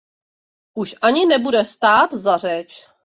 [0.73, 2.87] Už ani nebude stát za řeč.